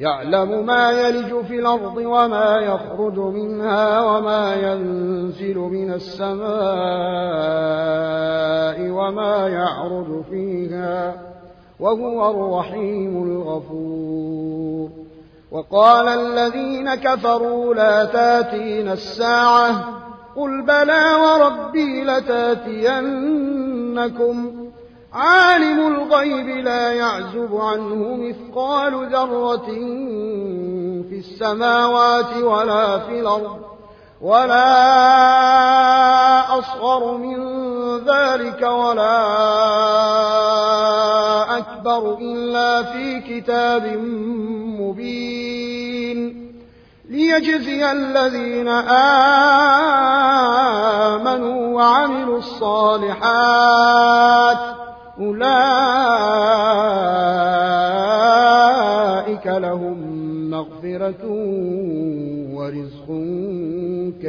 يعلم 0.00 0.66
ما 0.66 0.90
يلج 0.90 1.44
في 1.44 1.58
الأرض 1.58 1.96
وما 1.96 2.56
يخرج 2.56 3.18
منها 3.18 4.00
وما 4.00 4.54
ينزل 4.54 5.58
من 5.58 5.92
السماء 5.92 6.38
وما 8.90 9.48
يعرج 9.48 10.24
فيها 10.30 11.14
وهو 11.80 12.30
الرحيم 12.30 13.22
الغفور. 13.22 14.88
وقال 15.50 16.08
الذين 16.08 16.94
كفروا 16.94 17.74
لا 17.74 18.04
تاتين 18.04 18.88
الساعة 18.88 19.70
قل 20.36 20.62
بلى 20.62 21.14
وربي 21.14 22.04
لتاتينكم 22.04 23.28
عالم 25.12 25.86
الغيب 25.86 26.48
لا 26.48 26.92
يعزب 26.92 27.56
عنه 27.56 28.16
مثقال 28.16 29.08
ذرة 29.12 29.66
في 31.08 31.18
السماوات 31.18 32.36
ولا 32.36 32.98
في 32.98 33.20
الأرض 33.20 33.58
ولا 34.20 34.68
أصغر 36.58 37.16
من 37.16 37.38
ذلك 37.98 38.62
ولا 38.62 39.28
أكبر 41.58 42.18
إلا 42.20 42.82
في 42.82 43.20
كتاب 43.20 43.86
مبين 44.80 46.48
ليجزي 47.10 47.92
الذين 47.92 48.68
آمنوا 51.08 51.76
وعملوا 51.76 52.38
الصالحات 52.38 54.07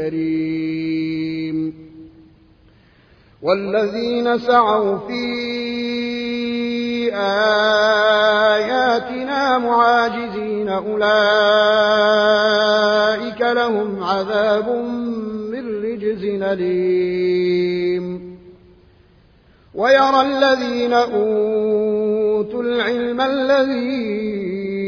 كريم 0.09 1.73
والذين 3.41 4.37
سعوا 4.37 4.97
في 4.97 5.23
آياتنا 8.45 9.57
معاجزين 9.57 10.69
أولئك 10.69 11.01
لهم 13.41 14.03
عذاب 14.03 14.69
من 15.51 15.83
رجز 15.83 16.23
أليم. 16.23 18.19
ويرى 19.75 20.21
الذين 20.21 20.93
أوتوا 20.93 22.63
العلم 22.63 23.21
الذي 23.21 24.78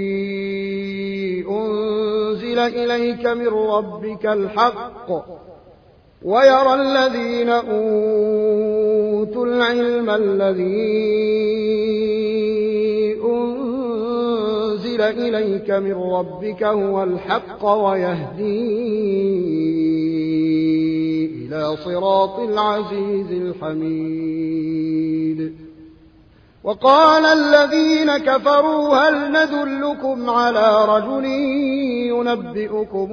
إليك 2.68 3.26
من 3.28 3.48
ربك 3.48 4.26
الحق 4.26 5.12
ويرى 6.26 6.74
الذين 6.74 7.50
أوتوا 7.50 9.46
العلم 9.46 10.10
الذي 10.10 11.42
أنزل 13.26 15.02
إليك 15.02 15.72
من 15.72 15.94
ربك 15.94 16.64
هو 16.64 17.04
الحق 17.04 17.66
ويهديه 17.66 18.92
إلى 21.26 21.78
صراط 21.78 22.40
العزيز 22.40 23.32
الحميد. 23.32 24.62
وقال 26.64 27.26
الذين 27.26 28.18
كفروا 28.18 28.98
هل 28.98 29.32
ندلكم 29.32 30.30
على 30.30 30.86
رجل 30.86 31.26
ينبئكم 32.14 33.12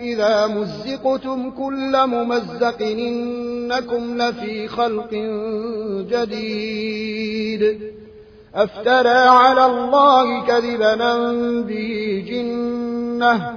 إذا 0.00 0.46
مزقتم 0.46 1.50
كل 1.50 2.06
ممزق 2.06 2.82
إنكم 2.82 4.22
لفي 4.22 4.68
خلق 4.68 5.10
جديد 6.10 7.80
أفترى 8.54 9.18
على 9.28 9.66
الله 9.66 10.46
كذبا 10.46 10.94
به 11.62 12.24
جنة 12.28 13.56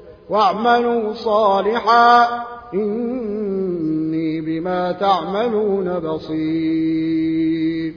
واعملوا 0.31 1.13
صالحا. 1.13 2.27
إني 2.73 4.41
بما 4.41 4.91
تعملون 4.91 5.99
بصير. 5.99 7.93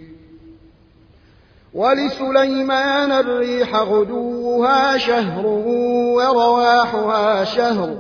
ولسليمان 1.75 3.13
الريح 3.13 3.77
غدوها 3.77 4.99
شهر 4.99 5.47
ورواحها 5.47 7.45
شهر 7.45 7.97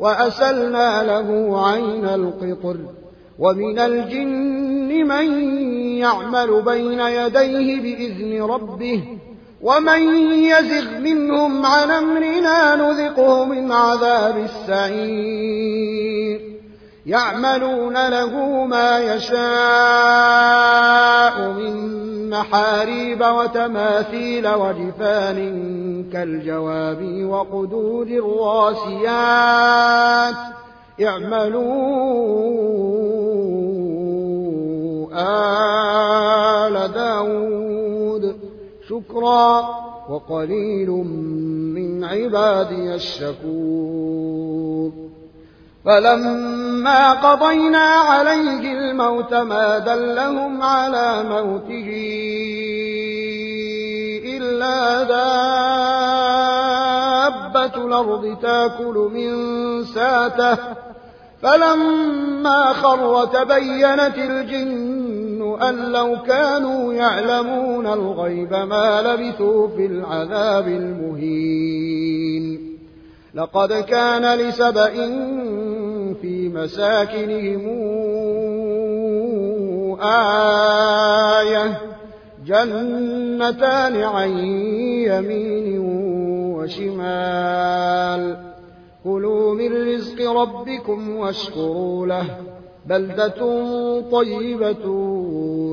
وأسلنا 0.00 1.02
له 1.02 1.60
عين 1.68 2.04
القطر. 2.04 2.76
ومن 3.38 3.78
الجن 3.78 5.06
من 5.08 5.50
يعمل 5.98 6.62
بين 6.62 7.00
يديه 7.00 7.80
بإذن 7.80 8.42
ربه 8.42 9.04
ومن 9.62 10.24
يزغ 10.44 10.98
منهم 10.98 11.66
عن 11.66 11.90
أمرنا 11.90 12.74
نذقه 12.74 13.44
من 13.44 13.72
عذاب 13.72 14.36
السعير. 14.36 16.40
يعملون 17.06 18.08
له 18.08 18.64
ما 18.64 18.98
يشاء 18.98 19.38
من 21.48 21.98
محاريب 22.30 23.20
وتماثيل 23.20 24.48
وجفان 24.48 25.38
كالجواب 26.12 27.24
وقدور 27.24 28.06
الراسيات. 28.06 29.14
اعملوا 31.02 31.88
آل 36.68 36.92
داود. 36.92 37.67
شكرا 38.88 39.68
وقليل 40.08 40.90
من 41.74 42.04
عبادي 42.04 42.94
الشكور. 42.94 44.28
فلما 45.84 47.12
قضينا 47.12 47.78
عليه 47.78 48.72
الموت 48.72 49.34
ما 49.34 49.78
دلهم 49.78 50.62
على 50.62 51.24
موته 51.24 51.88
إلا 54.36 55.02
دابة 57.42 57.84
الأرض 57.86 58.36
تأكل 58.42 59.10
من 59.14 59.34
ساته. 59.84 60.58
فلما 61.42 62.72
خر 62.72 63.24
تبينت 63.24 64.18
الجن 64.18 64.97
أن 65.62 65.92
لو 65.92 66.16
كانوا 66.26 66.94
يعلمون 66.94 67.86
الغيب 67.86 68.52
ما 68.52 69.02
لبثوا 69.02 69.68
في 69.68 69.86
العذاب 69.86 70.68
المهين. 70.68 72.58
لقد 73.34 73.72
كان 73.72 74.38
لسبإ 74.38 74.94
في 76.22 76.48
مساكنهم 76.48 77.68
آية 80.02 81.80
جنتان 82.46 83.96
عن 84.02 84.30
يمين 85.08 85.78
وشمال. 86.56 88.36
كلوا 89.04 89.54
من 89.54 89.94
رزق 89.94 90.32
ربكم 90.32 91.16
واشكروا 91.16 92.06
له. 92.06 92.47
بلدة 92.88 93.40
طيبة 94.12 94.88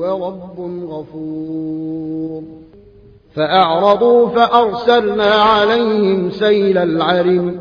ورب 0.00 0.84
غفور. 0.90 2.42
فأعرضوا 3.34 4.28
فأرسلنا 4.28 5.30
عليهم 5.34 6.30
سيل 6.30 6.78
العرم 6.78 7.56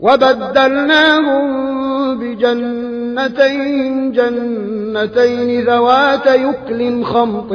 وبدلناهم 0.00 1.44
بجنتين 2.18 4.12
جنتين 4.12 5.64
ذوات 5.64 6.26
يكل 6.26 7.04
خمط 7.04 7.52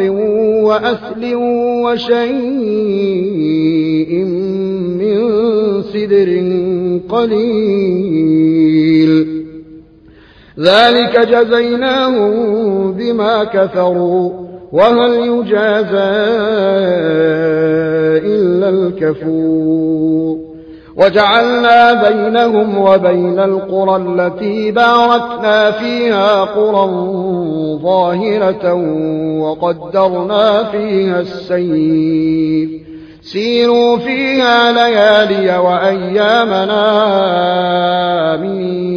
وأثل 0.67 1.35
وشيء 1.85 2.23
من 4.99 5.17
سدر 5.81 6.29
قليل. 7.09 8.56
ذلك 10.59 11.27
جزيناهم 11.27 12.91
بما 12.93 13.43
كفروا. 13.43 14.31
وهل 14.71 15.13
يجازى 15.13 16.09
إلا 18.25 18.69
الكفور. 18.69 20.37
وجعلنا 20.97 22.09
بينهم 22.09 22.77
وبين 22.77 23.39
القرى 23.39 23.95
التي 23.95 24.71
باركنا 24.71 25.71
فيها 25.71 26.43
قرى 26.43 26.89
ظاهرة 27.83 28.73
وقدرنا 29.41 30.63
فيها 30.63 31.19
السير. 31.19 32.69
سيروا 33.21 33.97
فيها 33.97 34.71
ليالي 34.71 35.57
وأيامنا 35.57 36.83
آمين 38.35 38.96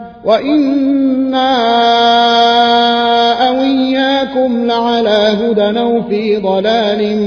وإنا 0.25 1.51
أو 3.47 3.61
إياكم 3.61 4.65
لعلى 4.65 5.37
هدى 5.41 5.79
أو 5.79 6.01
في 6.01 6.37
ضلال 6.37 7.17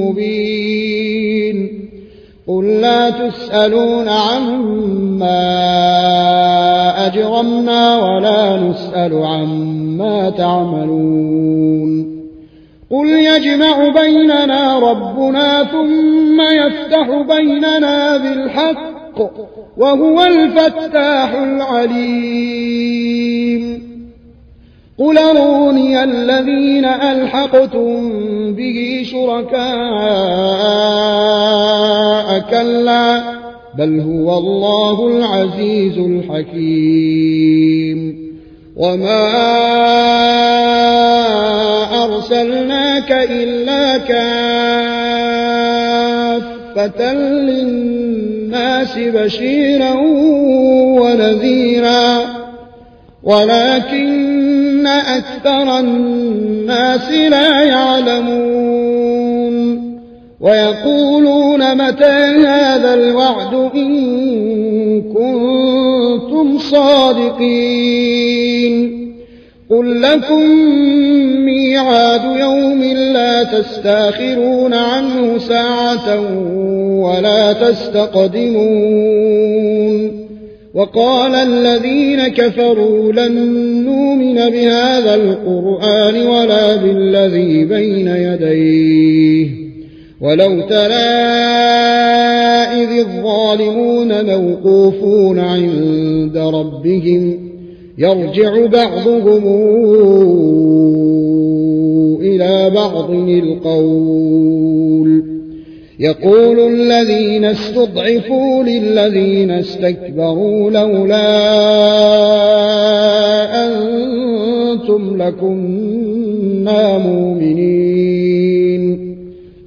مبين 0.00 1.88
قل 2.48 2.64
لا 2.80 3.10
تسألون 3.10 4.08
عما 4.08 5.48
أجرمنا 7.06 7.98
ولا 7.98 8.56
نسأل 8.56 9.24
عما 9.24 10.30
تعملون 10.30 12.18
قل 12.90 13.08
يجمع 13.08 13.88
بيننا 13.88 14.78
ربنا 14.78 15.64
ثم 15.64 16.40
يفتح 16.40 17.22
بيننا 17.36 18.16
بالحق 18.16 19.18
وهو 19.78 20.24
الفتاح 20.24 21.34
العليم. 21.34 22.78
قل 24.98 25.18
أروني 25.18 26.04
الذين 26.04 26.84
ألحقتم 26.84 28.10
به 28.54 29.02
شركاء 29.04 29.58
كلا 32.38 33.22
بل 33.78 34.00
هو 34.00 34.38
الله 34.38 35.06
العزيز 35.06 35.98
الحكيم. 35.98 37.18
وما 38.76 39.28
أرسلناك 42.04 43.12
إلا 43.12 43.98
كافة 43.98 44.32
للناس. 47.14 48.37
بشيرا 48.98 49.94
ونذيرا. 51.00 52.18
ولكن 53.22 54.86
أكثر 54.86 55.78
الناس 55.78 57.10
لا 57.12 57.64
يعلمون. 57.64 58.68
ويقولون 60.40 61.88
متى 61.88 62.46
هذا 62.46 62.94
الوعد 62.94 63.70
إن 63.74 65.02
كنتم 65.02 66.58
صادقين. 66.58 68.18
قل 69.70 70.02
لكم 70.02 70.42
ميعاد 71.44 72.40
يوم 72.40 72.82
لا 73.12 73.42
تستاخرون 73.42 74.74
عنه 74.74 75.38
ساعة 75.38 76.20
ولا 77.00 77.52
تستقدمون 77.52 78.98
وقال 80.74 81.34
الذين 81.34 82.28
كفروا 82.28 83.12
لن 83.12 83.34
نؤمن 83.84 84.34
بهذا 84.34 85.14
القرآن 85.14 86.26
ولا 86.26 86.76
بالذي 86.76 87.64
بين 87.64 88.08
يديه 88.08 89.48
ولو 90.20 90.60
ترى 90.60 91.08
إذ 92.82 92.98
الظالمون 92.98 94.24
موقوفون 94.24 95.38
عند 95.38 96.36
ربهم 96.36 97.47
يرجع 97.98 98.66
بعضهم 98.66 99.44
إلى 102.20 102.70
بعض 102.70 103.10
القول. 103.10 104.58
يقول 106.00 106.60
الذين 106.60 107.44
استضعفوا 107.44 108.62
للذين 108.62 109.50
استكبروا 109.50 110.70
لولا 110.70 111.28
أنتم 113.66 115.22
لكنا 115.22 116.98
مؤمنين. 116.98 118.07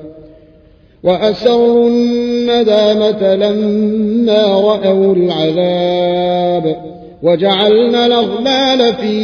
وأسروا 1.02 1.88
الندامة 1.88 3.34
لما 3.34 4.42
رأوا 4.46 5.14
العذاب. 5.14 6.76
وجعلنا 7.22 8.06
الأغلال 8.06 8.94
في 8.94 9.18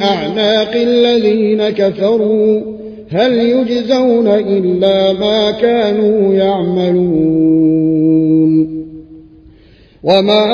أعناق 0.00 0.72
الذين 0.74 1.68
كفروا. 1.68 2.73
هل 3.10 3.32
يجزون 3.32 4.28
إلا 4.28 5.12
ما 5.12 5.50
كانوا 5.50 6.34
يعملون 6.34 7.54
وما 10.02 10.44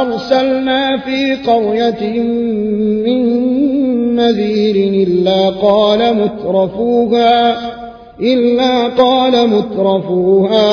أرسلنا 0.00 0.96
في 0.96 1.34
قرية 1.34 2.22
من 3.06 3.38
نذير 4.16 5.06
إلا 5.08 5.50
قال 5.50 6.14
مترفوها 6.14 7.56
إلا 8.20 8.88
قال 8.88 9.48
مترفوها 9.48 10.68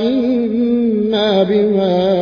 إنا 0.00 1.42
بما 1.42 2.21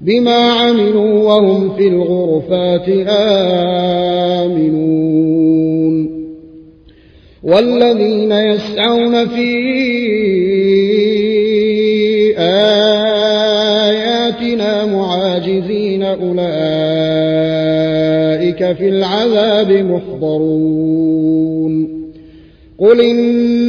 بما 0.00 0.52
عملوا 0.52 1.22
وهم 1.22 1.76
في 1.76 1.88
الغرفات 1.88 2.88
آمنون 4.48 4.88
والذين 7.42 8.32
يسعون 8.32 9.28
في 9.28 9.48
آياتنا 13.48 14.86
معاجزين 14.86 16.02
أولئك 16.02 16.38
في 18.76 18.88
العذاب 18.88 19.72
محضرون 19.72 21.08
قل 22.78 23.00
إن 23.00 23.47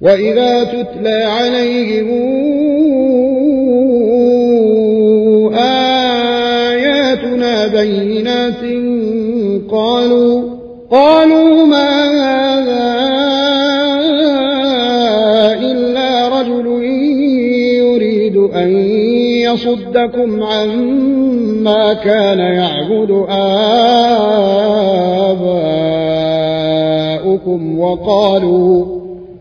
وإذا 0.00 0.64
تتلى 0.64 1.22
عليهم 1.22 2.08
آياتنا 6.68 7.66
بينات 7.66 8.62
قالوا 10.90 11.66
ما 11.66 11.88
هذا 12.20 12.88
إلا 15.60 16.28
رجل 16.40 16.66
يريد 17.82 18.36
أن 18.36 18.70
يصدكم 19.42 20.42
عما 20.42 21.92
كان 21.94 22.38
يعبد 22.38 23.26
آباؤكم 27.28 27.78
وقالوا 27.78 29.07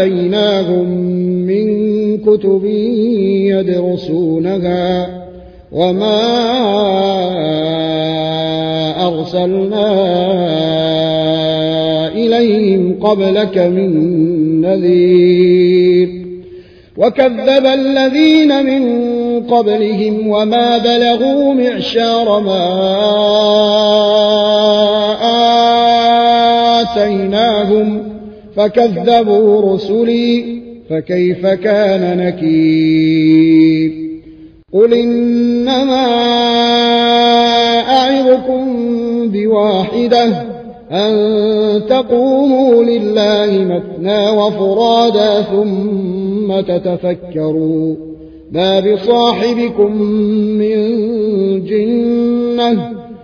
آتيناهم 0.00 0.88
من 1.46 1.66
كتب 2.18 2.64
يدرسونها 3.44 5.08
وما 5.72 6.20
أرسلنا 9.06 9.88
إليهم 12.08 12.98
قبلك 13.02 13.58
من 13.58 13.90
نذير 14.60 16.08
وكذب 16.96 17.66
الذين 17.66 18.64
من 18.66 18.82
قبلهم 19.40 20.28
وما 20.28 20.78
بلغوا 20.78 21.54
معشار 21.54 22.40
ما 22.40 22.70
آتيناهم 26.80 28.19
فكذبوا 28.56 29.74
رسلي 29.74 30.60
فكيف 30.90 31.46
كان 31.46 32.18
نكير؟ 32.18 33.92
قل 34.72 34.94
إنما 34.94 36.06
أعظكم 37.88 38.64
بواحدة 39.28 40.26
أن 40.90 41.82
تقوموا 41.88 42.84
لله 42.84 43.64
مثنى 43.64 44.30
وفرادا 44.30 45.42
ثم 45.42 46.60
تتفكروا. 46.60 47.94
ما 48.52 48.80
بصاحبكم 48.80 50.02
من 50.58 50.76
جنة 51.64 52.90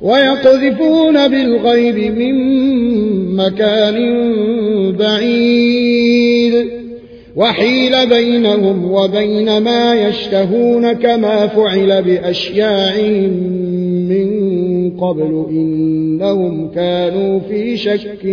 ويقذفون 0.00 1.28
بالغيب 1.28 2.18
من 2.18 2.34
مكان 3.36 3.96
بعيد. 4.98 6.76
وحيل 7.36 8.08
بينهم 8.08 8.92
وبين 8.92 9.58
ما 9.58 10.08
يشتهون 10.08 10.92
كما 10.92 11.46
فعل 11.46 12.02
بأشياعهم 12.02 13.30
من 14.08 14.90
قبل 14.90 15.46
إنهم 15.50 16.70
كانوا 16.74 17.40
في 17.40 17.76
شك 17.76 18.24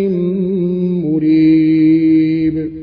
مريد 1.03 2.82